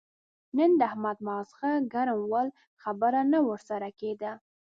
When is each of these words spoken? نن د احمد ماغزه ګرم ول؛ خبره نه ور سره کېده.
نن 0.57 0.71
د 0.79 0.81
احمد 0.89 1.17
ماغزه 1.27 1.71
ګرم 1.93 2.19
ول؛ 2.31 2.47
خبره 2.83 3.21
نه 3.31 3.39
ور 3.47 3.59
سره 3.69 3.87
کېده. 3.99 4.31